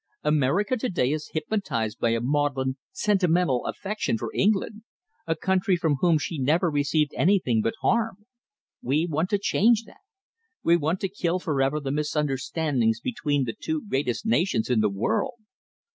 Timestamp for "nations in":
14.25-14.79